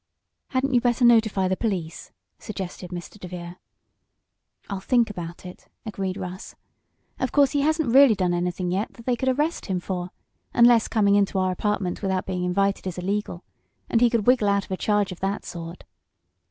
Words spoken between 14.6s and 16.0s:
of a charge of that sort.